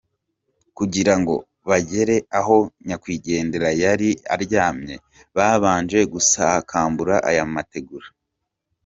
Kugira 0.77 1.13
ngo 1.19 1.35
bagere 1.69 2.15
aho 2.39 2.55
nyakwigendera 2.87 3.69
yari 3.83 4.09
aryamye, 4.33 4.95
babanje 5.35 5.99
gusakambura 6.13 7.15
aya 7.29 7.45
mategura. 7.55 8.07